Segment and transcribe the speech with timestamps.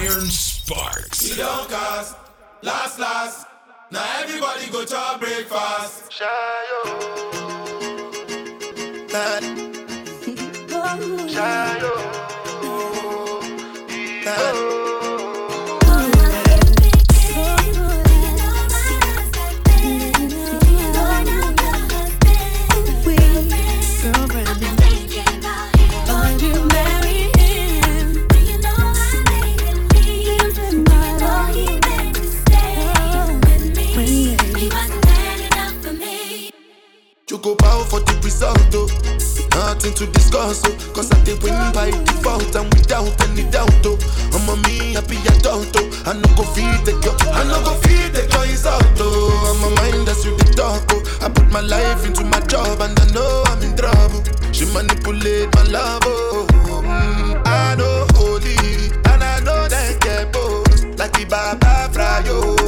[0.00, 1.28] Iron Sparks.
[1.28, 2.16] We don't cast,
[2.62, 3.48] last, last.
[3.90, 6.12] Now everybody go to breakfast.
[6.12, 7.18] Shayo.
[11.34, 11.97] Shayo.
[38.38, 38.86] Result, oh.
[39.50, 40.92] Nothing to discuss, oh.
[40.94, 43.98] Cause I did win by default and without any doubt, oh.
[44.32, 46.02] I'm a me happy adult, oh.
[46.06, 49.50] I no go feed the girl, I no go feed the girl is out, oh.
[49.50, 51.02] I'm a mind that's you the talk, oh.
[51.20, 54.22] I put my life into my job and I know I'm in trouble.
[54.52, 56.46] She manipulate my love, oh.
[56.82, 58.54] Mm, I know holy
[59.10, 62.54] and I know that get both like the Baba Frayo,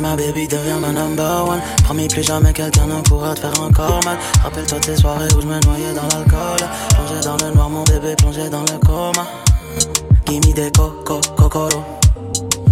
[0.00, 1.60] ma baby devient ma number one.
[1.84, 4.18] Promis plus jamais quelqu'un ne pourra te faire encore mal.
[4.42, 6.68] Rappelle-toi tes soirées où je me noyais dans l'alcool.
[6.90, 9.26] Plongé dans le noir, mon bébé plongé dans le coma.
[10.26, 12.07] Gimme des coco, cocoro.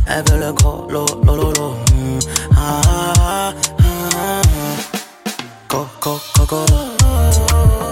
[0.09, 1.71] Elle veut le gros, lo, lo, lo.
[1.95, 2.19] Mm.
[2.57, 2.81] Ah,
[3.19, 3.83] ah, ah,
[4.17, 4.43] ah.
[5.69, 6.67] Cocoro.
[7.07, 7.86] Pull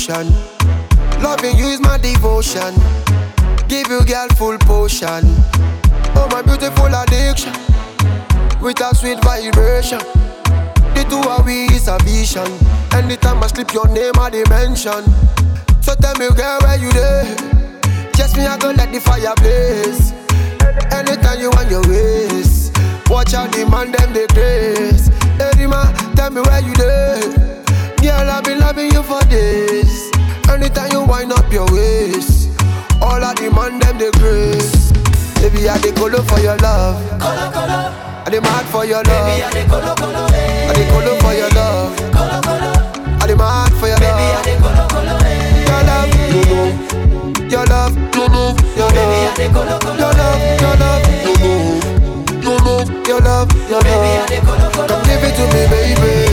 [0.00, 0.32] lotion.
[1.22, 2.74] Loving you is my devotion.
[3.68, 5.24] Give you girl full potion.
[6.16, 7.52] Oh my beautiful addiction.
[8.60, 10.00] With a sweet vibration.
[10.94, 12.48] The two of we is a vision.
[12.92, 15.04] Anytime I slip your name I dimension.
[15.82, 17.24] So tell me girl where you there?
[18.14, 20.12] Just me I go let the fire blaze.
[20.92, 22.72] Anytime you want your ways.
[23.08, 25.08] Watch out the man them they grace.
[25.36, 27.59] Hey man, tell me where you there?
[28.02, 30.10] Girl I've been loving you for days.
[30.48, 32.50] Anytime you wind up your waist.
[33.00, 34.92] All the man them they grace.
[35.94, 36.96] colo for your love.
[37.20, 37.80] Colo, colo.
[38.24, 39.26] I dey mad for your love.
[39.26, 40.68] Baby, I dey colo, colo, eh.
[40.68, 41.96] I dey colo for your love.
[42.12, 42.72] Colo, colo.
[43.20, 44.44] I dey mad for your Baby, love.
[44.44, 45.68] Baby, I dey colo, colo, eh.
[45.70, 46.68] Your love, you know.
[47.50, 48.96] Your love, your love, your love.
[48.96, 51.80] Baby, I dey colo, colo, your love, your love, you know.
[52.44, 53.84] Your love, your love, your love.
[53.84, 56.29] Baby, I dey colo, colo, Come give it to me, baby.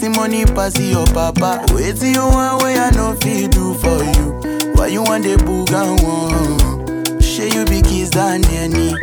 [0.00, 1.62] Getting money pass your papa.
[1.74, 4.72] Wait till you want where I no feel do for you.
[4.72, 7.20] Why you want the boogan one?
[7.20, 8.94] Share you be kiss than any.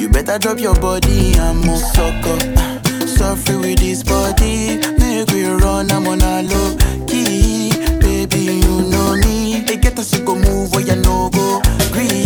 [0.00, 2.38] You better drop your body and move sucker.
[3.08, 4.78] Suffer with this body.
[5.00, 6.76] Make we run, I'm on a low
[7.08, 7.72] key.
[7.98, 9.62] Baby, you know me.
[9.66, 11.60] They get us to go move where you no go.
[11.90, 12.25] Green.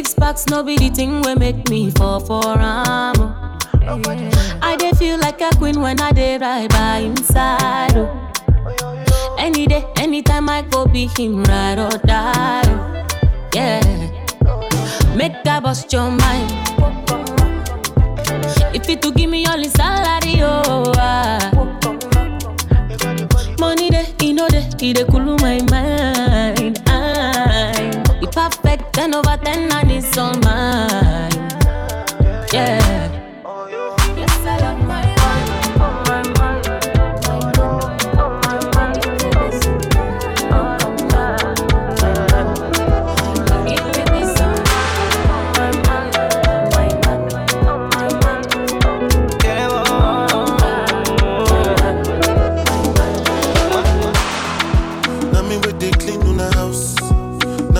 [0.00, 3.12] Six packs no be the thing we make me fall for am.
[3.20, 4.58] Oh.
[4.62, 7.94] I dey feel like a queen when I dey right by inside.
[7.94, 9.36] Oh.
[9.38, 12.62] Any day, anytime I go be him ride or die.
[12.64, 13.50] Oh.
[13.54, 13.84] Yeah.
[15.14, 16.50] Make I bust your mind.
[18.74, 21.50] If you to give me all his salary, oh ah.
[23.58, 26.29] Money de, you know de, he de cool my mind.
[29.00, 31.09] Ten over ten and it's all mine.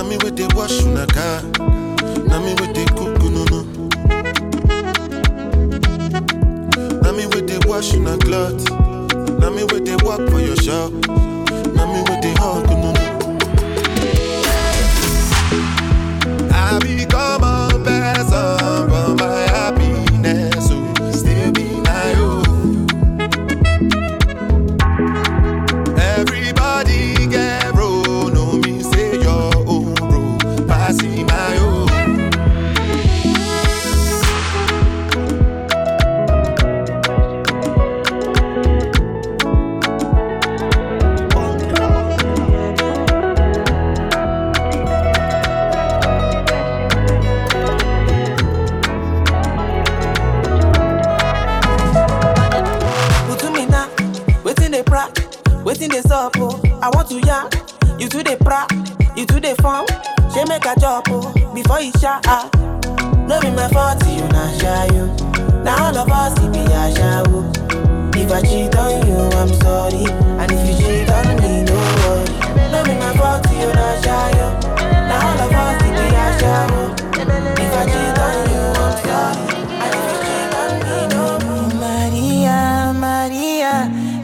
[0.05, 1.43] Wash una car.
[2.29, 3.61] Na me with the cook no no.
[7.03, 8.71] Na me with the wash una cloth.
[9.41, 10.91] Na me with the work for your shop.
[11.75, 12.80] Na me with the hug
[62.27, 62.49] Ah.
[63.29, 64.27] No be my fault, you
[64.61, 65.07] shy, you.
[65.65, 67.51] Now all of us, be a show.
[68.19, 70.05] If I cheat on you, I'm sorry.
[70.41, 72.27] And if you cheat on me, no worry.
[72.73, 73.71] No be my fault, you
[74.03, 74.49] shy, you.
[75.09, 76.67] Now all of us, be a show.
[77.63, 79.45] If I cheat on you, I'm sorry.
[79.85, 81.75] And if you cheat on me, no worry.
[81.83, 83.75] Maria, Maria,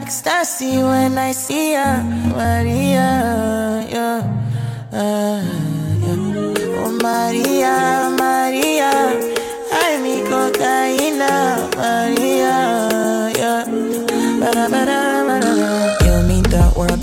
[0.01, 2.03] ecstasy when I see her.
[2.35, 3.36] Maria,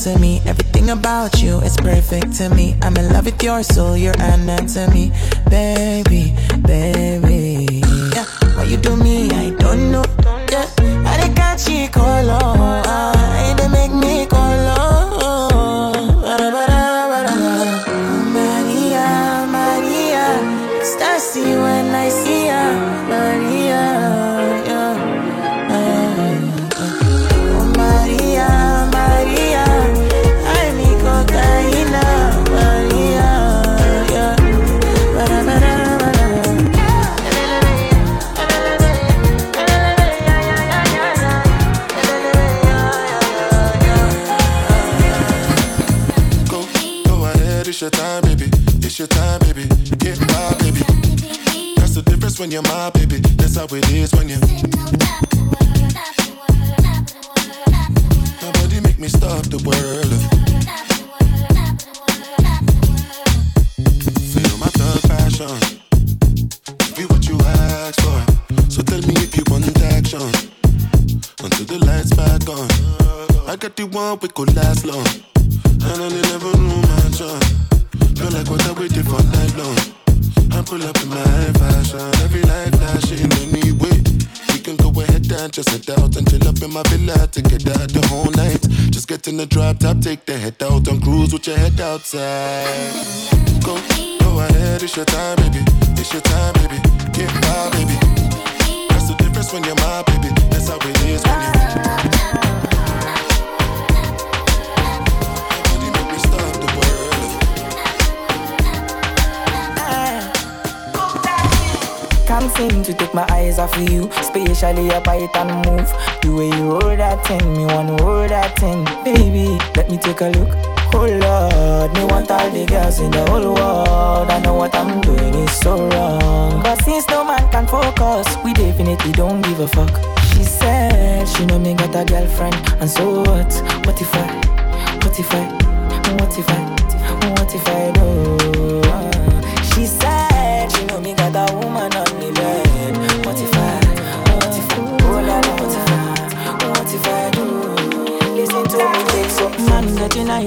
[0.05, 0.43] to me.
[0.45, 2.77] Everything about you is perfect to me.
[2.83, 5.13] I'm in love with your soul, your anatomy,
[5.49, 7.34] baby, baby.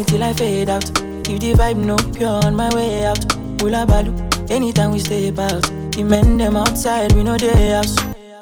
[0.08, 0.90] Till I fade out.
[1.30, 3.20] If the vibe no pure on my way out,
[3.62, 4.14] Ula balu.
[4.50, 7.96] Anytime we step out, the men them outside we know they house.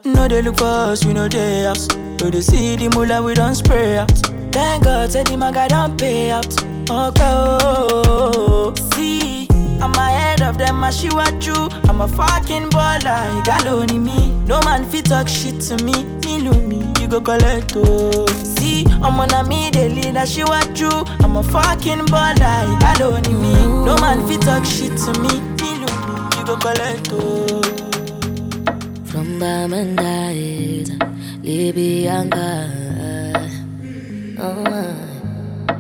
[0.06, 1.88] No they look for us, we know they house.
[2.20, 4.12] So they see the mullah we don't spray out.
[4.52, 6.46] Thank God, said the maga don't pay out.
[6.90, 9.48] Okay, oh, see.
[9.82, 11.70] I'm ahead of them, I she what you.
[11.90, 14.32] I'm a fucking baller, you got me.
[14.46, 16.04] No man fit talk shit to me.
[16.24, 16.65] Me me,
[17.06, 18.26] you go collect oh.
[18.58, 20.90] See, I'm on a me, the leader, she what you.
[21.24, 23.54] I'm a fucking baller, you got only me.
[23.86, 25.34] No man fit talk shit to me.
[26.38, 27.62] You go collect oh.
[29.06, 30.90] From Diamond Eyes,
[31.44, 33.50] Libyan oh,
[34.40, 35.76] oh,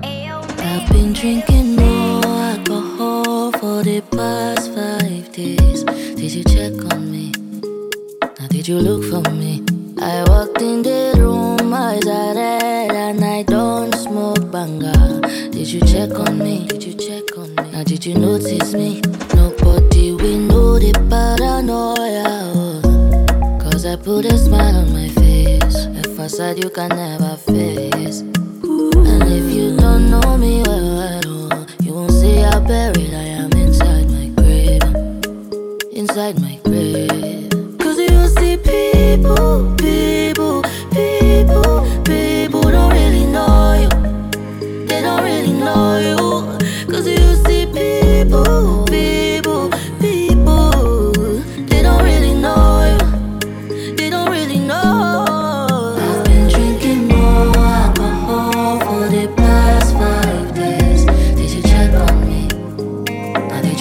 [0.60, 5.84] I've been drinking more alcohol for the past five days.
[5.84, 7.32] Did you check on me?
[8.22, 9.65] Now, did you look for me?
[10.06, 14.94] I walked in the room, eyes are red, and I don't smoke banga.
[15.50, 16.68] Did you check on me?
[16.68, 17.72] Did you check on me?
[17.72, 19.02] Now, did you notice me?
[19.34, 22.30] Nobody will know the paranoia.
[23.60, 28.20] Cause I put a smile on my face, a facade you can never face.
[28.22, 33.42] And if you don't know me well at all, you won't see how buried I
[33.42, 34.84] am inside my grave.
[35.92, 37.45] Inside my grave.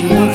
[0.05, 0.34] You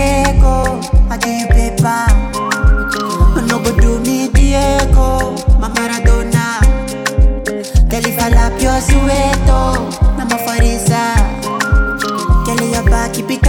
[0.00, 0.80] echo,
[1.10, 2.06] I you paper.
[3.46, 6.60] No go do me Diego, my Maradona.
[7.92, 9.76] If I lap your sueto,
[10.18, 11.14] I'm a farisa.
[12.46, 13.42] Girl, your back keep it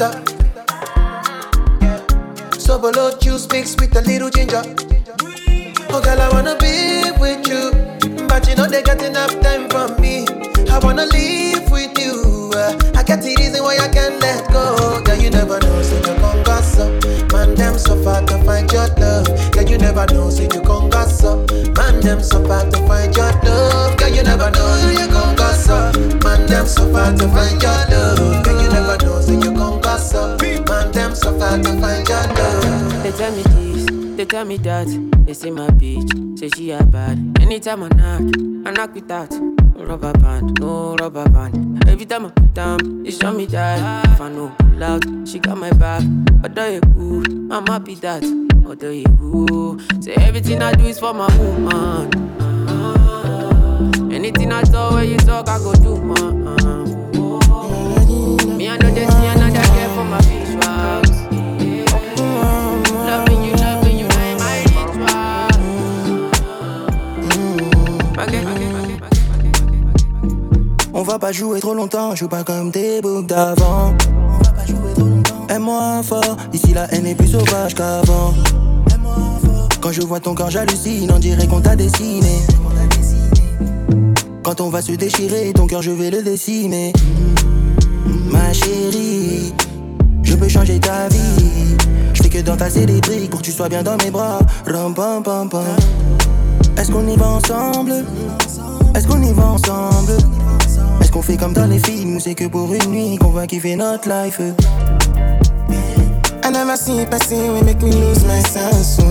[0.00, 0.14] is.
[2.64, 4.62] Sobolo juice mixed with a little ginger.
[5.92, 7.70] Oh girl, I wanna be with you,
[8.28, 10.24] but you know they got enough time for me.
[10.70, 12.50] I wanna live with you.
[12.54, 15.02] uh, I get the reason why I can't let go.
[15.04, 17.32] Girl, you never know, so you can gossip.
[17.32, 19.26] Man, them so far to find your love.
[19.52, 21.50] Girl, you never know, so you can gossip.
[21.76, 23.96] Man, them so far to find your love.
[23.98, 26.22] Girl, you never know, so you can gossip.
[26.22, 28.44] Man, them so far to find your love.
[28.44, 28.59] Girl,
[31.50, 32.22] far to find your.
[33.02, 33.86] They tell me this,
[34.16, 34.86] they tell me that.
[35.26, 37.18] They say my bitch, say she a bad.
[37.40, 38.22] Anytime I knock,
[38.66, 39.32] I knock with that.
[39.74, 41.88] Rubber band, no rubber band.
[41.88, 44.06] Every time I put down, they show me that.
[44.06, 46.04] If I know pull out, she got my back.
[46.44, 48.22] Although you cool, I'm happy that.
[48.66, 52.10] Although you cool, say everything I do is for my woman.
[54.12, 56.79] Anything I saw where you talk, I go do, man.
[71.10, 73.96] Va pas jouer trop longtemps, joue pas comme tes boucs d'avant.
[75.48, 78.32] Aime-moi fort, ici la haine est plus sauvage qu'avant.
[79.80, 82.44] Quand je vois ton corps, j'hallucine, on dirait qu'on t'a dessiné.
[84.44, 86.92] Quand on va se déchirer, ton cœur, je vais le dessiner.
[88.30, 89.52] Ma chérie,
[90.22, 91.76] je peux changer ta vie.
[92.14, 94.38] Je fais que d'entasser des briques pour que tu sois bien dans mes bras.
[94.64, 95.48] Ram, pam, pam.
[96.76, 98.04] Est-ce qu'on y va ensemble?
[98.94, 100.12] Est-ce qu'on y va ensemble?
[101.10, 103.44] Est-ce qu'on fait comme dans les films ou c'est que pour une nuit qu'on va
[103.44, 104.40] kiffer notre life
[106.44, 108.94] I never see a person will make me lose my sense.
[108.94, 109.02] So.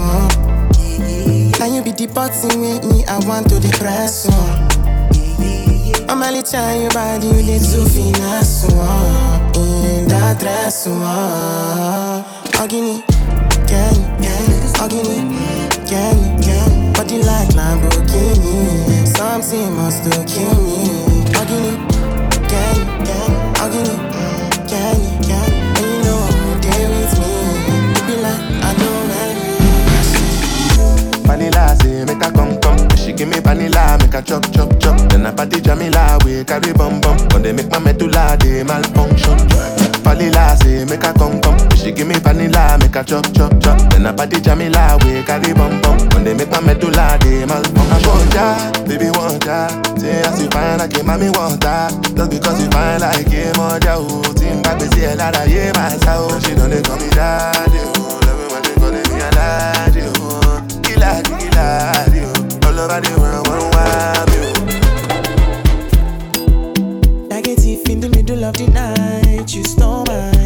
[1.60, 4.24] Now you be button with me, I want to depress.
[4.24, 4.32] So.
[6.08, 8.62] I'm only trying your body, you need to finesse.
[8.62, 8.70] So.
[9.60, 10.86] In that dress.
[10.86, 10.92] So.
[12.62, 13.04] Agini,
[13.68, 14.48] can can
[14.80, 15.36] Agini,
[15.86, 19.06] can can body like Lamborghini.
[19.06, 21.19] Something must to kill me.
[31.26, 32.90] Vanilla say make her come come.
[32.96, 34.98] She give me vanilla, make her chop chop chop.
[35.10, 37.18] Then I party Jamila, we carry bum bum.
[37.30, 39.79] When they make my medulla, they malfunction.
[40.04, 41.58] Vanilla say make come come.
[41.76, 43.78] She give me vanilla, make chop chop chop.
[43.92, 45.98] Then I party Jamila, we carry bum bum.
[46.14, 47.92] When they make my medulla, they malfunction.
[47.92, 49.68] I want ya, baby want ya.
[49.98, 51.90] Say as you fine like a mommy want ya.
[52.16, 54.24] Just because you fine like a moja, oh.
[54.34, 56.40] Team back, we see a lot of yeah, my soul.
[56.40, 58.20] She don't they call me daddy, oh.
[58.26, 60.62] Love it when they calling me a daddy, oh.
[60.84, 62.68] Killer, killer, oh.
[62.68, 64.48] All over the world, wild, oh.
[67.30, 68.99] Negative in the middle of the night,
[69.56, 70.39] you stole my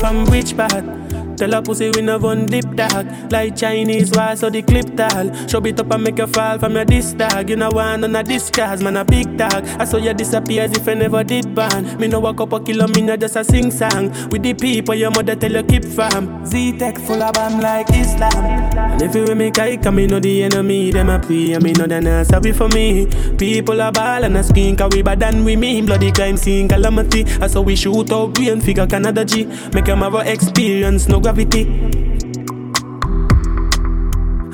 [0.00, 0.99] from which part?
[1.40, 5.32] Tell a pussy we never run deep dark Like Chinese wall so the clip tall.
[5.48, 8.14] Show it up and make you fall from your disc tag You know one on
[8.14, 11.54] a discard, man a big tag I saw you disappear as if I never did
[11.54, 14.10] ban Me no walk up a kilo, me no just a sing song.
[14.28, 18.44] With the people your mother tell you keep fam Z-Tech full of bam like Islam.
[18.76, 21.72] And if you make I come, me know the enemy Them a pray and me
[21.72, 23.06] know they not sorry for me.
[23.38, 25.86] People are ball and a skin Cause we bad than we mean.
[25.86, 27.24] Bloody crime scene calamity.
[27.40, 29.46] I saw we shoot out brain figure Canada G.
[29.72, 31.62] Make them have experience, no gravity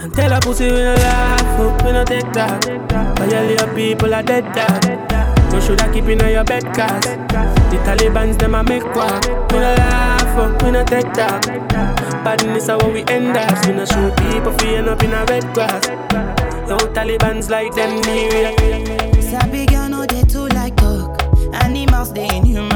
[0.02, 2.64] and tell a pussy we no laugh, oh, we take that.
[3.18, 4.84] Violate people are dead dog.
[5.54, 7.04] You shoulda keep in your bed cause
[7.70, 9.24] the Taliban's them a make quack.
[9.50, 11.46] We no laugh, we no take that.
[12.22, 13.66] Badness how we end us.
[13.66, 15.88] We no shoot people for end up in a red grass.
[16.68, 18.02] No Taliban's like them.
[19.22, 21.22] Sabi girl no they too like talk.
[21.54, 22.75] Animals they in human form.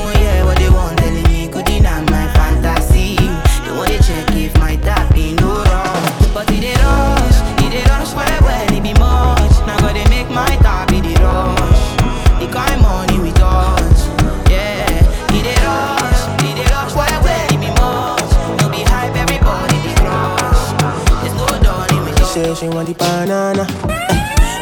[22.61, 23.65] She want the banana.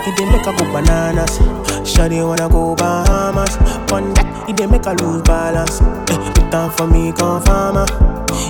[0.07, 1.37] It dey make her go bananas.
[1.83, 3.57] Shawty wanna go Bahamas.
[3.91, 5.81] One that it dey make her lose balance.
[5.81, 7.85] Eh, put down for me, come farmer.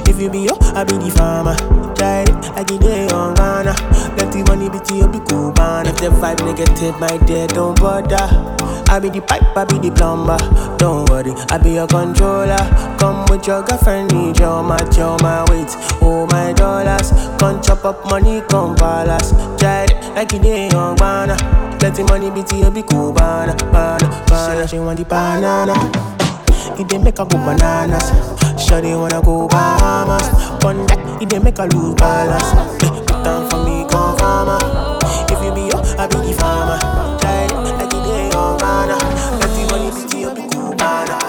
[0.09, 1.55] If you be yo, I be the farmer.
[1.95, 3.73] Try it like it dey on Ghana.
[4.17, 5.87] Let the money be to you, be cool, man.
[5.87, 8.27] If the vibe negative, my dear, don't bother.
[8.91, 10.37] I be the pipe, I be the plumber.
[10.77, 12.57] Don't worry, I be your controller.
[12.97, 15.69] Come with your girlfriend, need your match, your my weight,
[16.01, 17.11] oh my dollars.
[17.39, 19.31] Come chop up money, come palace.
[19.61, 21.35] Try it like it dey on Ghana.
[21.81, 24.67] Let the money be to you, be cool, banana, banana, banana.
[24.67, 26.18] She want the banana.
[26.79, 28.11] It dey make her go bananas.
[28.55, 30.27] Shawty wanna go Bahamas.
[30.63, 32.53] One that it dey make her lose balance.
[32.83, 34.57] Eh, put down for me, come farmer.
[35.29, 36.79] If you be yo, I be the farmer.
[37.19, 38.97] Try like it dey on Ghana.
[39.39, 41.19] The money be cool, banana.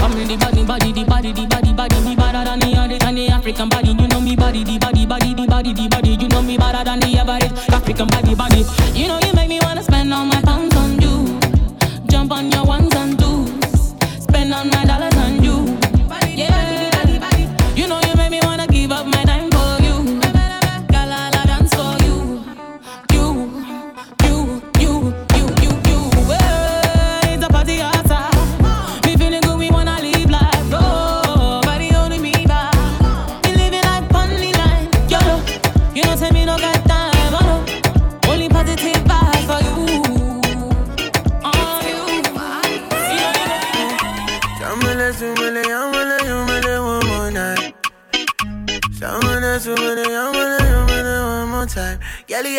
[0.00, 3.14] I'm the body, body, the body, the body, body, me better than the other than
[3.14, 3.90] the African body.
[3.92, 6.16] You know me body, the body, body, the body, the body.
[6.16, 8.64] You know me better than the average African body, body.
[8.96, 9.20] You know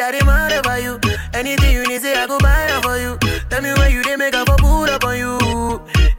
[0.10, 1.00] I demand over you.
[1.36, 3.16] Anything you need, say I go buy it for you.
[3.48, 5.38] Tell me where you they make a pull up on you.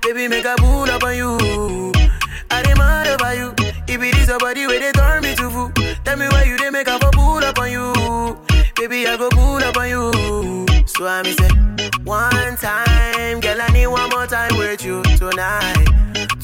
[0.01, 1.91] Baby, make a pull up on you.
[2.53, 3.53] I demand over you.
[3.89, 5.73] If it is a body where they turn me to fool.
[6.05, 7.93] Tell me where you they make a pull up on you.
[8.77, 10.87] Baby, I go pull up on you.
[10.87, 11.51] So I me say,
[12.05, 15.89] one time, girl, I need one more time with you tonight.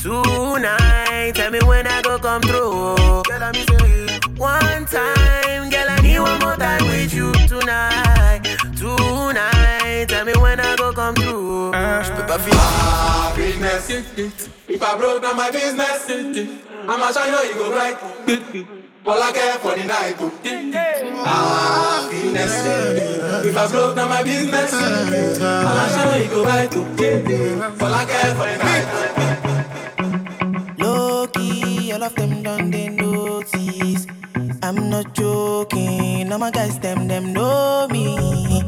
[0.03, 3.23] Tonight, tell me when I go come through.
[3.23, 3.96] Girl, I me say,
[4.37, 8.43] one time, girl, I need one more time with you tonight.
[8.77, 11.73] Tonight, tell me when I go come through.
[11.73, 12.39] Je peux pas.
[12.53, 13.91] Ah, business.
[14.69, 16.07] If I broke down my business,
[16.89, 17.97] I'ma show you, you go right.
[19.07, 20.17] All I care for the night.
[20.21, 20.31] oh.
[21.25, 22.65] Ah, business.
[23.47, 26.73] If I broke down my business, I'ma show you, you go right.
[26.77, 27.85] oh.
[27.85, 28.87] All I care for the night.
[30.79, 33.06] Low key, all of them done they notice.
[36.37, 38.63] All my guys them them know me.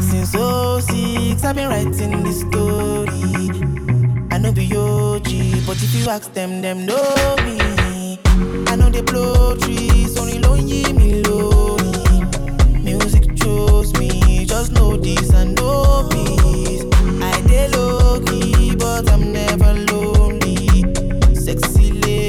[0.00, 3.48] Since 06, I've been writing this story.
[4.30, 8.18] I know be OG, but if you ask them, them know me.
[8.70, 12.20] I know they blow trees, only lonely me lonely.
[12.82, 16.84] Music chose me, just know this and know peace.
[17.22, 20.84] I dey low key, but I'm never lonely.
[21.34, 22.25] Sexy ladies,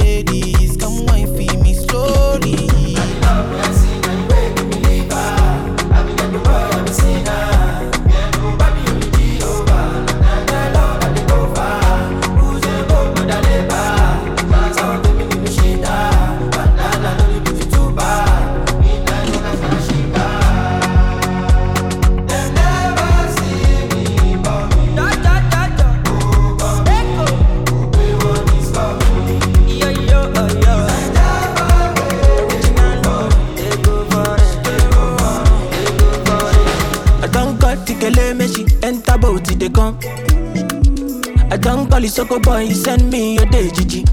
[41.50, 44.04] I don't call it soko boy, he send me your day Gigi.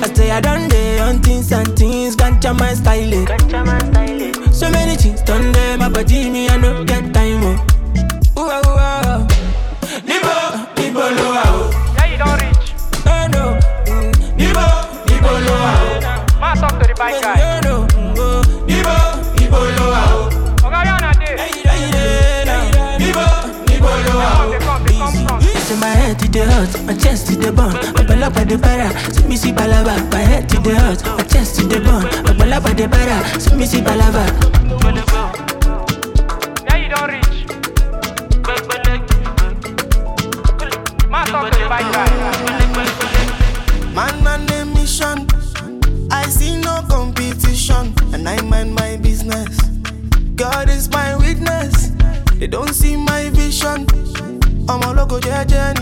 [0.00, 4.54] I say I done day on things and things, ganja my style it.
[4.54, 6.84] So many things done there, my body me I no
[28.48, 28.88] the para.
[29.12, 32.32] See me see balaba, my head to the hurt, my chest to the bone, my
[32.32, 33.22] belly by the para.
[33.40, 34.24] See me see balaba.
[36.64, 37.46] Yeah, you don't reach.
[41.08, 42.08] Man, talk to the guy.
[43.94, 45.26] Man on a mission.
[46.10, 49.58] I see no competition, and I mind my business.
[50.36, 51.90] God is my witness.
[52.36, 53.86] They don't see my vision.
[54.70, 55.74] I'm a logo jeje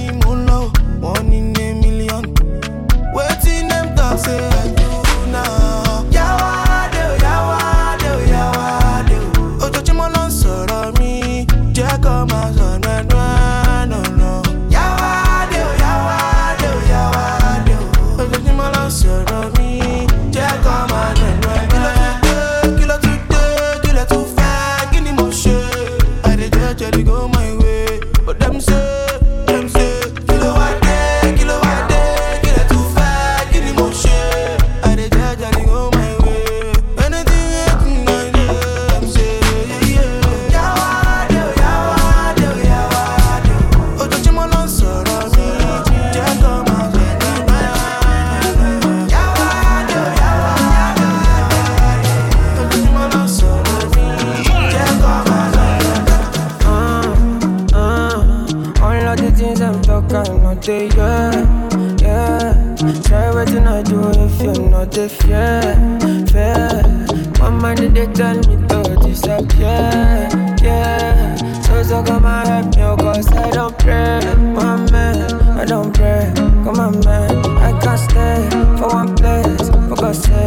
[76.68, 78.48] on, man, I can't stay
[78.78, 80.45] for one place, for God's sake,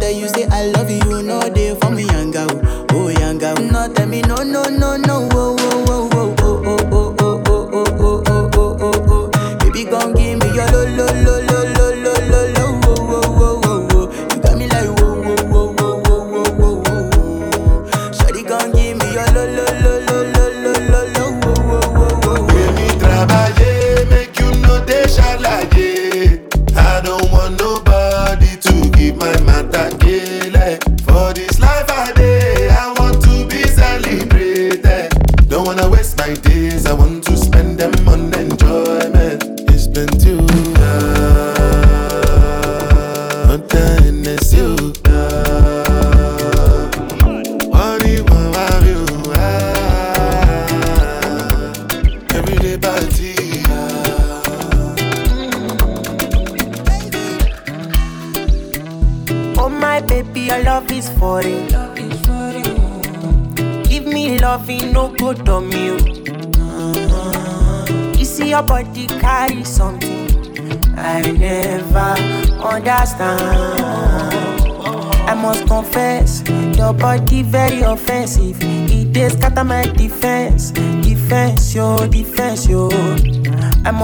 [0.00, 1.13] That you say I love you.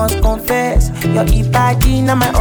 [0.00, 2.32] must confess, your Ibaji na my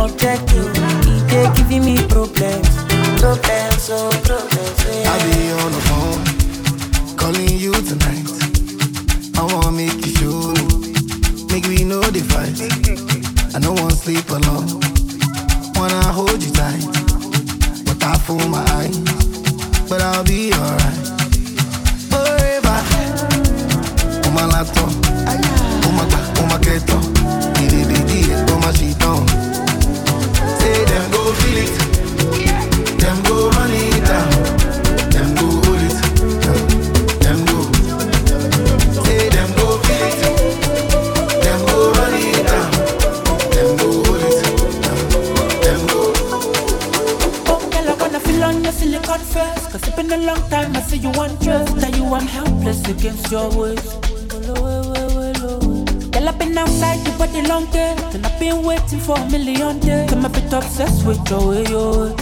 [59.10, 60.12] for a million days.
[60.14, 62.14] I'm a bit obsessed with the way you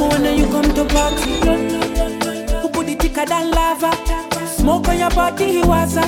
[0.00, 1.32] When you come to party,
[2.60, 3.92] who put it thicker than lava?
[4.46, 6.04] Smoke on your body, he was a.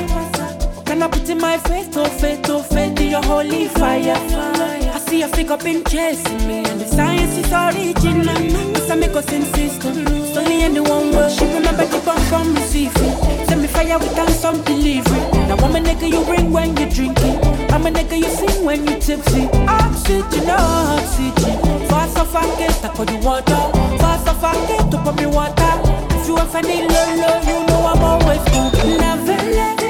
[0.86, 4.16] Can I put in my face, oh face, oh face, to your holy fire?
[4.96, 8.76] I see your figure been chasing me, and the science is original.
[8.76, 10.25] It's I make us insist.
[10.36, 11.30] Only in the one word.
[11.30, 13.14] She remember the bomb from receiving.
[13.46, 15.20] Send me fire without some delivery.
[15.48, 17.36] Now I'm a nigga you bring when you're drinking.
[17.72, 19.48] I'm a nigga you sing when you tipsy.
[19.66, 21.56] Oxygen, oxygen.
[21.88, 23.60] Fast off I get I call you water.
[23.98, 25.72] Fast off I get to put me water.
[26.16, 28.70] If you ever need low, low, you know I'm always cool.
[28.98, 29.85] Never let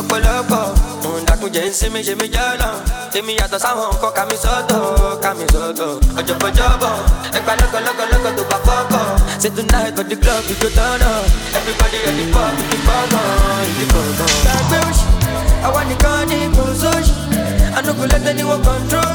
[0.00, 0.64] ọ̀pọ̀lọpọ̀.
[1.06, 2.72] Òun dàkún jẹ́ ń sí mi ṣe mí jọ́lọ̀
[3.18, 4.80] èmi yàtọ̀ sáwọn nǹkan ká mi sọ́tọ̀
[5.22, 5.90] ká mi sọ́tọ̀.
[6.18, 6.94] Ọ̀jọ̀bọ̀jọ̀bọ̀
[7.38, 9.04] ẹgbà lọ́kọ̀lọ́kọ̀lọ́kọ̀ tó bá fọ́kọ̀.
[9.42, 11.10] Ṣe tonight for the club ìjó tọ́nà
[11.58, 14.32] everybody ready for ìdí fọ́gàn ìdí fọ́gàn.
[14.44, 15.06] gbàgbé òṣì
[15.66, 17.12] àwa nìkan ní kò sóṣì.
[17.78, 19.12] Anukulẹ́tẹ̀ ni wọ́n control.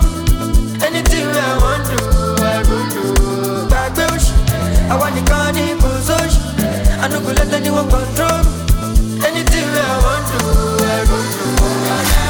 [0.88, 1.98] Anything I wan do
[2.54, 3.04] I go do.
[3.70, 4.34] gbàgbé òṣì
[4.94, 6.40] àwa nìkan ní kò sóṣì.
[7.04, 8.42] Anukulẹ́tẹ̀ ni wọ́n control.
[9.26, 12.29] Anything I wan do, I go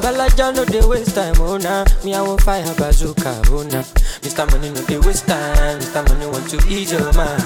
[0.00, 0.08] do.
[0.08, 1.84] Nakasumbala no dey waste time, oh nah.
[2.04, 3.82] Me I want fire bazooka, oh nah.
[4.22, 4.50] Mr.
[4.50, 6.08] Money no dey waste time, Mr.
[6.08, 7.42] Money want to ease your mind.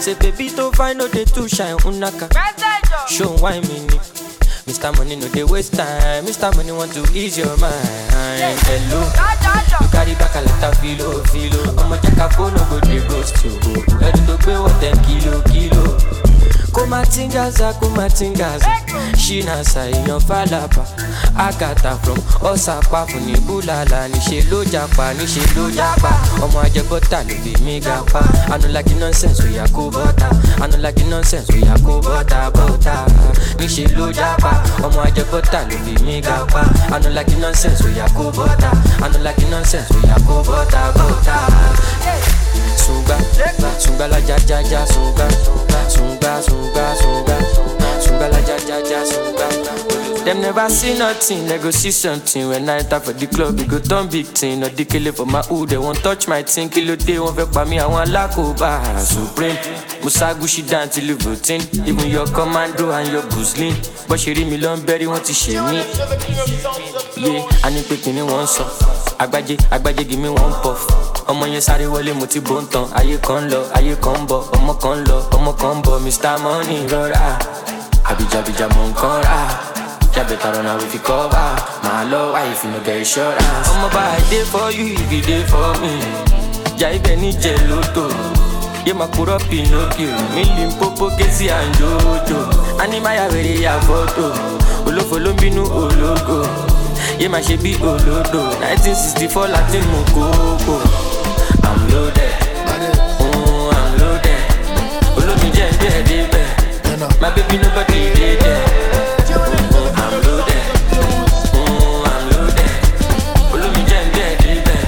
[0.00, 2.28] Say baby to find no dey too shine, unaka.
[2.34, 3.98] Oh, Show why me ni.
[4.66, 4.96] Mr.
[4.98, 6.54] Money no dey waste time, Mr.
[6.56, 7.78] Money want to ease your mind.
[8.66, 9.00] Hello,
[9.80, 11.62] you carry back a lot of filo, filo.
[11.80, 13.52] Ọmọ jẹ́ phone no go dey ghost you.
[14.06, 16.35] Ẹni tó gbé wọ́n ten kilo, kilo.
[16.76, 18.68] Kumatingaza kumatingaza
[19.24, 20.82] ṣínàṣà èèyàn fàlàbà
[21.46, 22.18] àgàtà from
[22.50, 26.10] ọ̀sàpàfù ní búlàlà níṣẹ́ ló japa níṣẹ́ ló japa
[26.44, 28.20] ọmọ ajẹbọ́tà ló fi mí ga pa
[28.54, 30.28] anulagi nonsense oya kó bọ́tà
[30.64, 32.94] anulagi nonsense oya kó bọ́tà bọ́tà
[33.60, 34.52] níṣẹ́ ló japa
[34.86, 36.62] ọmọ ajẹbọ́tà ló fi mí ga pa
[36.94, 38.70] anulagi nonsense oya kó bọ́tà
[39.04, 41.36] anulagi nonsense oya kó bọ́tà bọ́tà.
[42.76, 43.16] Sunga,
[43.78, 45.28] sunga la ja ja ja sunga,
[45.88, 47.36] sunga sunga sunga,
[48.00, 49.46] sunga la ja ja ja sunga.
[50.26, 52.48] Them never see nothing, they go see something.
[52.48, 54.58] When I enter for the club, it go turn big thing.
[54.58, 56.68] No dikele for my hood, they won't touch my thing.
[56.68, 58.82] Kilo day, won't by me, I want lakoba.
[58.98, 59.54] Supreme,
[60.02, 61.62] Musagushi down till you routine.
[61.86, 63.76] Even your commando and your Guzlin.
[64.08, 65.84] But she read me long berry, want to shame me.
[67.16, 68.66] Yeah, I need picking in one song.
[69.20, 71.15] Agbaje, agbaje, give me one puff.
[71.26, 74.14] Ọmọ yẹn sáré wọlé mo ti bó ń tan ayé kan ń lọ ayé kan
[74.22, 74.38] ń bọ.
[74.56, 75.92] Ọmọ kan ń lọ ọmọ kan ń bọ.
[76.04, 77.38] Mr money rọra.
[78.10, 79.38] Àbíjàbíjà mọ nǹkan rà
[80.14, 81.50] jábẹ́ta rọra we fi cover.
[81.84, 83.68] Màá lọ wá ìfìnà get insurance.
[83.72, 85.92] ọmọ bá i dey for you if you dey for me.
[86.78, 88.06] Jà ibẹ̀ ní jẹ lóto
[88.86, 92.42] yé máa kúrọ́ pinocchio mílí pópó kéésì àǹjọ́jọ́
[92.82, 94.26] ánímáyà wèrè ya fọ́tò.
[94.86, 96.38] Olófo ló ń bínú ológo.
[97.20, 100.76] Yé máa ṣe bí olódò nineteen sixty four láti mú kókó.
[101.96, 102.32] Loaded.
[103.24, 104.42] Mm, I'm loaded.
[107.22, 108.00] My baby nobody
[110.02, 110.62] I'm loaded.
[111.56, 112.72] Mm, I'm loaded.
[114.42, 114.82] Débẹ̀.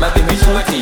[0.00, 0.80] My baby nobody.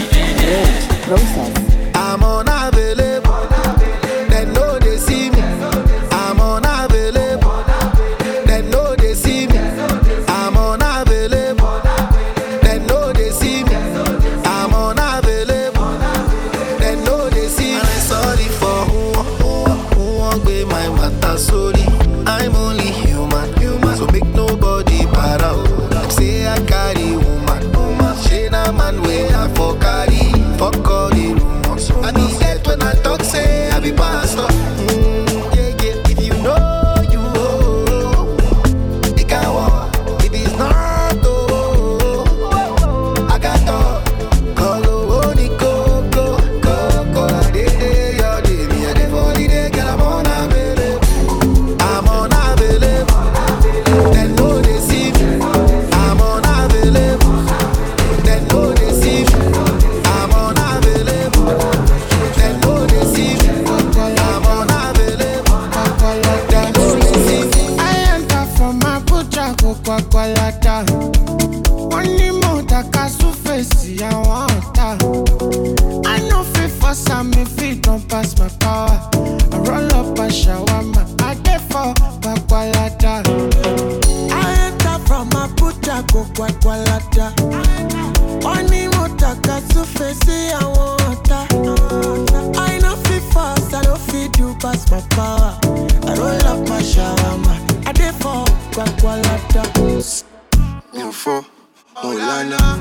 [102.31, 102.79] Mo lánà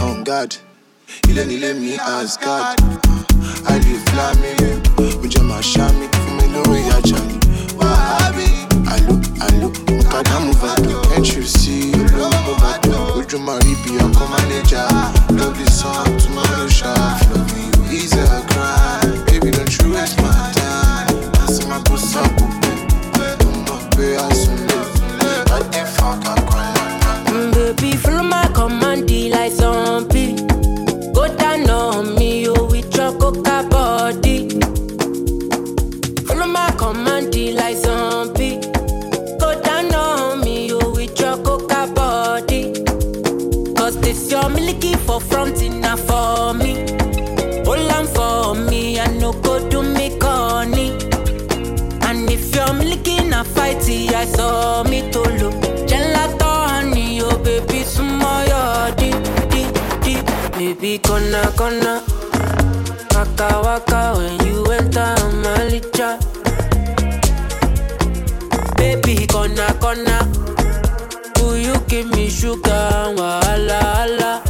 [0.00, 0.54] on oh, guard
[1.28, 2.78] ilé nílé mi asgard
[3.70, 4.70] àìlè flamile
[5.22, 6.06] ó jẹ́ màá ṣá mi.
[6.12, 7.34] Fún mi lórí ajá ni
[7.78, 8.46] wàhábì
[8.94, 9.14] àlò
[9.46, 14.82] àlò mùkàdámù vàdó entry sí olówó vàdó ojú máa rí bí ọkọ mánéjà
[15.38, 19.86] love the song to my no sharp love you easy I cry baby don't you
[19.94, 20.37] waste my
[45.18, 46.74] no fronting na for me.
[47.64, 50.90] Hold on for me, I no go do me corny.
[52.06, 55.54] And if you're milking a fighty, I saw me to look.
[55.88, 59.10] Gelato honey, oh baby, small your di
[59.50, 59.62] di
[60.04, 60.14] di.
[60.58, 62.02] Baby, gonna gonna.
[63.14, 66.10] Waka waka when you enter my licha.
[68.76, 70.18] Baby, gonna gonna.
[71.40, 74.47] Will you give me sugar Wala wahala?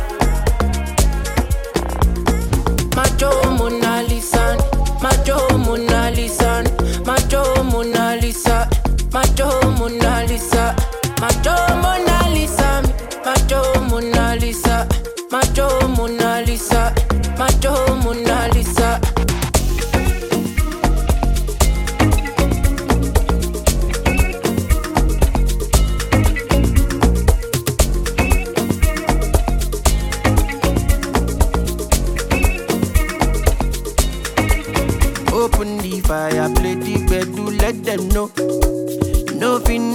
[5.68, 6.64] Mona Lisa,
[7.04, 8.66] macho Mona Lisa,
[9.12, 9.48] macho
[9.78, 10.74] Mona Lisa,
[11.20, 12.17] macho Mona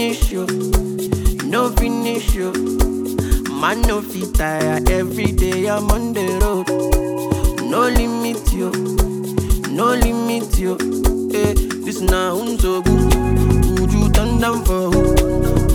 [0.04, 0.46] finish you.
[1.46, 2.52] No finish you.
[3.62, 6.68] Man no fit tire every day I'm on the road.
[7.72, 8.70] No limit you.
[9.72, 10.76] No limit you.
[11.32, 11.54] Hey,
[11.86, 13.14] this na so good.
[13.80, 15.02] Would you turn down for who?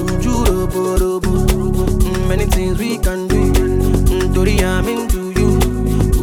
[0.04, 1.30] Would you robo robo?
[1.30, 3.52] Mm, many things we can do.
[3.52, 5.48] Mm, Tori, I'm into you.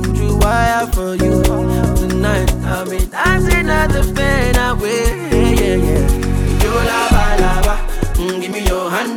[0.01, 1.41] Would you wire for you?
[1.41, 5.55] Tonight I'll be dancing at the fade away.
[5.55, 6.24] Yeah, yeah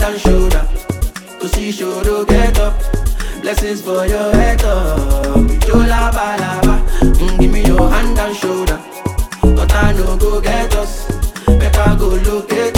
[0.09, 0.67] and shoulder.
[1.39, 2.75] Cause you sure to get up.
[3.43, 5.37] Blessings for your head up.
[5.67, 6.27] Yo lava.
[7.01, 8.81] Mm, give me your hand and shoulder.
[9.43, 11.07] But I no go get us.
[11.47, 12.78] Better go look at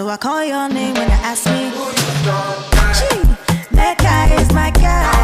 [0.00, 1.68] So I call your name when you ask me.
[2.96, 3.20] Gee,
[3.76, 5.19] that guy is my guy.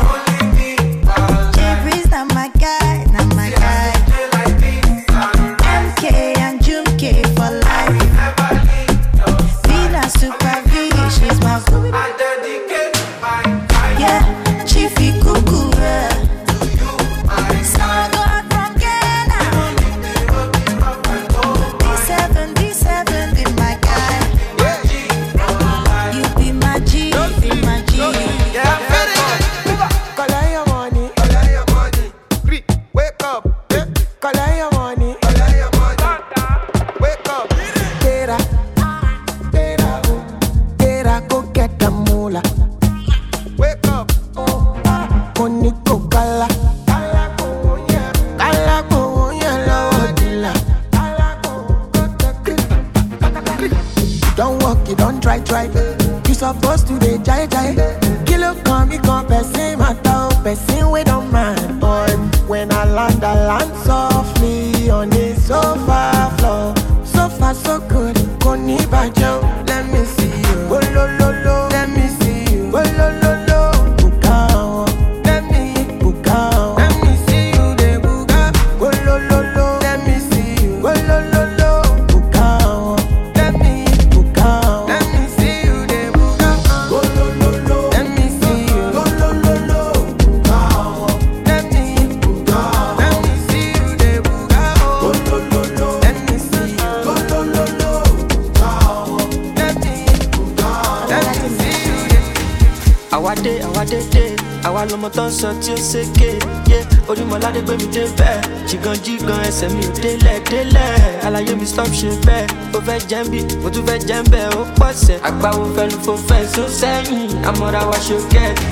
[113.11, 116.12] Jẹ́ ń bí mo tún fẹ́ jẹ́ ń bẹ́ẹ̀ ó pọ̀ sẹ́ àgbáwo fẹnu fò
[116.28, 118.64] fẹ́ só sẹ́yìn àmọ́ra wa ṣe kẹ́ẹ̀tì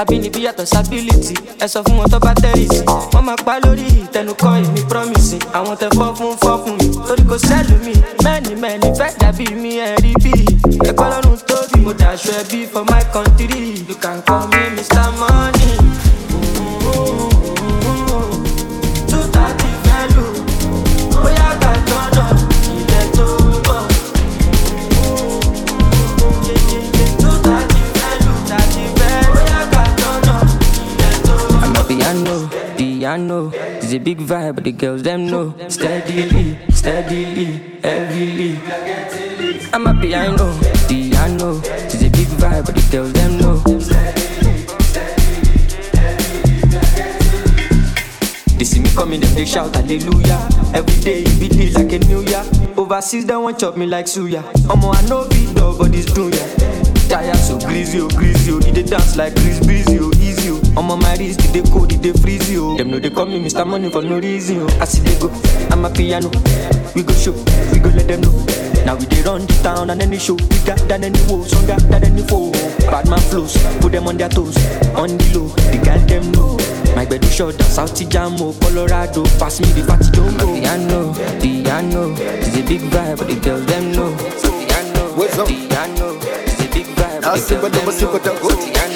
[0.00, 2.80] abínibí yàtọ̀ sábìlìtì ẹ sọ fún wọn tó bá tẹ́rìsì
[3.12, 5.36] wọ́n máa pa lórí ìtẹnukọ́ èmi promise.
[5.56, 6.86] Àwọn tẹ fọ́ fún fọ́ fún mi.
[7.08, 10.32] Torí kò sẹ́lù mi mẹ́ni mẹ́ni fẹ́ dàbí mi ẹ̀ rí bí.
[10.88, 13.62] Ẹgbẹ́ lọ́rùn tóbi mo dàṣọ ẹbí for my country.
[13.88, 15.72] You can call me mr money.
[16.28, 17.31] Two
[33.16, 33.50] piano.
[33.54, 35.54] It's a big vibe, but the girls them know.
[35.68, 38.58] Steadily, steadily, heavily.
[39.72, 40.36] I'm happy, I a
[40.88, 43.56] piano, know It's a big vibe, but the girls them know.
[48.56, 50.48] They see me coming, them they shout hallelujah.
[50.74, 52.44] Every day it be like a new year.
[52.76, 54.42] Overseas they want chop me like suya.
[54.68, 56.72] Omo I know big dog, but this do ya.
[57.08, 58.58] Tire so greasy, oh greasy, oh.
[58.60, 60.12] They dance like Chris Breezy, oh
[60.72, 60.80] easy, oh.
[60.80, 62.76] Omo my wrist, did they cold, did they freeze, oh.
[62.76, 63.66] Them know they call me Mr.
[63.66, 64.78] Money for no reason, oh.
[64.80, 65.30] I see they go,
[65.70, 66.30] I'm a piano.
[66.94, 67.32] We go show,
[67.72, 68.32] we go let them know.
[68.84, 72.04] Now we they run the town and any show bigger than any woe, stronger than
[72.04, 72.50] any foe.
[72.90, 74.56] Bad man flows, put them on their toes,
[74.96, 75.48] on the low.
[75.70, 76.58] The girl them know.
[76.94, 79.24] My bed is short, South Jamo, Colorado.
[79.38, 80.52] Pass me the fatty don't go.
[80.52, 82.14] Piano, piano.
[82.18, 84.14] It's a big vibe, but the girls them know.
[84.42, 86.18] Piano, piano.
[86.20, 88.91] It's a big vibe, but the girls them know.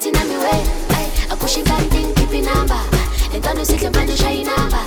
[0.00, 0.50] Sibanike platinum iwe
[0.96, 2.78] ay akushinga nding kipi namba?
[3.32, 4.78] Lentwana sihle manje ishayi namba?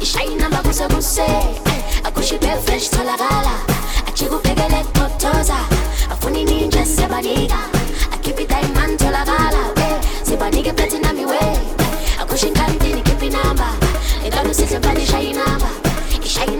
[0.00, 1.22] Ishayi namba kuse kuse.
[1.22, 3.54] Ay akushipe fresh tholakala
[4.08, 5.56] ajike ubhekele kutotoza
[6.10, 7.58] afuni ninje siyabanika
[8.14, 11.40] akhiphi diamond tholakala we sibanike platinum iwe
[12.20, 13.68] akushinga ndini kipi namba?
[14.22, 15.68] Lentwana sihle manje ishayi namba?
[16.24, 16.56] Ishayi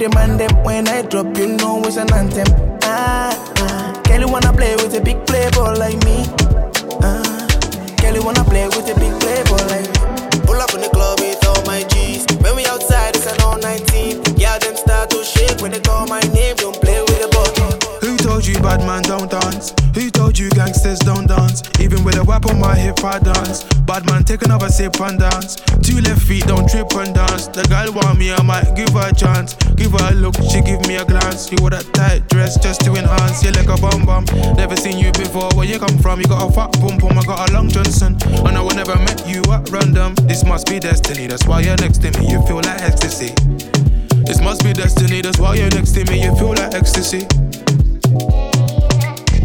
[0.00, 2.48] demand them when I drop, you know it's an anthem.
[2.82, 4.00] Ah, ah.
[4.04, 6.24] Kelly wanna play with a big play ball like me.
[7.04, 7.46] Ah,
[7.98, 10.40] Kelly wanna play with a big play ball like me.
[10.48, 12.24] Pull up in the club with all my G's.
[12.40, 14.40] When we outside, it's an all 19.
[14.40, 16.56] Yeah, them start to shake when they call my name.
[16.56, 17.52] Don't play with the ball.
[18.00, 19.74] Who told you bad man don't dance?
[19.94, 21.62] Who told you gangsters don't dance?
[21.78, 23.64] Even with a whip on my hip, I dance.
[23.84, 25.56] Bad man, take another sip and dance.
[25.84, 27.48] Two left feet, don't trip and dance.
[27.48, 27.92] The girl
[31.80, 33.42] that tight dress just to enhance.
[33.42, 34.24] You like a bum bum.
[34.56, 35.48] Never seen you before.
[35.54, 36.20] Where you come from?
[36.20, 37.18] You got a fat pum pum.
[37.18, 38.16] I got a long Johnson.
[38.46, 40.14] And I I never met you at random.
[40.26, 41.26] This must be destiny.
[41.26, 42.30] That's why you're next to me.
[42.30, 43.34] You feel like ecstasy.
[44.24, 45.22] This must be destiny.
[45.22, 46.22] That's why you're next to me.
[46.22, 47.26] You feel like ecstasy.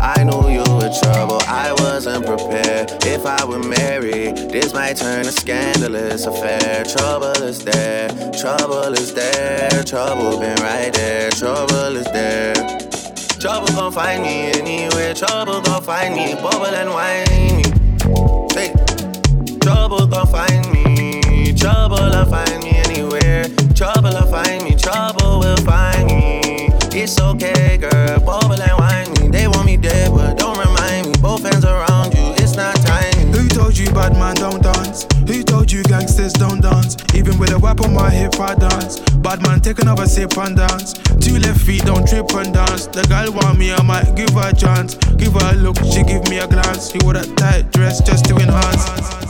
[0.00, 2.90] I knew you were trouble, I wasn't prepared.
[3.04, 6.84] If I were married, this might turn a scandalous affair.
[6.84, 12.54] Trouble is there, trouble is there, trouble been right there, trouble is there.
[13.40, 17.62] Trouble gon' find me anywhere, trouble gon' find me, bubble and whiny.
[18.54, 18.72] Hey,
[19.60, 23.44] trouble gon' find me, trouble'll find me anywhere,
[23.74, 25.93] trouble'll find me, trouble will find me.
[31.42, 33.32] Hands around you, it's not time.
[33.32, 35.06] Who told you bad man don't dance?
[35.26, 36.96] Who told you gangsters don't dance?
[37.14, 39.00] Even with a whip on my hip, I dance.
[39.24, 40.92] Bad man, take another sip and dance.
[41.20, 42.86] Two left feet, don't trip and dance.
[42.86, 44.94] The girl want me, I might give her a chance.
[45.16, 46.92] Give her a look, she give me a glance.
[46.92, 49.23] She wore that tight dress just to enhance.